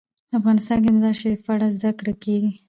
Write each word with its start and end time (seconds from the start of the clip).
افغانستان 0.37 0.77
کې 0.83 0.89
د 0.91 0.95
مزارشریف 0.95 1.39
په 1.45 1.51
اړه 1.55 1.67
زده 1.77 1.91
کړه 1.99 2.13
کېږي. 2.23 2.51